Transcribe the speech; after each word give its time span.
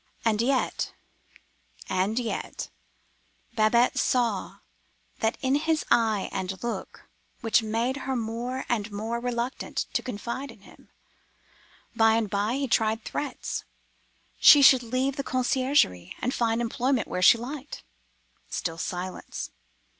And 0.25 0.41
yet—and 0.41 2.17
yet—Babette 2.17 3.99
saw 3.99 4.61
that 5.19 5.37
in 5.41 5.53
his 5.53 5.85
eye 5.91 6.27
and 6.31 6.63
look 6.63 7.07
which 7.41 7.61
made 7.61 7.97
her 7.97 8.15
more 8.15 8.65
and 8.67 8.91
more 8.91 9.19
reluctant 9.19 9.85
to 9.93 10.01
confide 10.01 10.49
in 10.49 10.61
him. 10.61 10.89
By 11.95 12.15
and 12.15 12.31
by 12.31 12.55
he 12.55 12.67
tried 12.67 13.05
threats. 13.05 13.63
She 14.39 14.63
should 14.63 14.81
leave 14.81 15.17
the 15.17 15.23
conciergerie, 15.23 16.15
and 16.19 16.33
find 16.33 16.61
employment 16.61 17.07
where 17.07 17.21
she 17.21 17.37
liked. 17.37 17.83
Still 18.49 18.79
silence. 18.79 19.51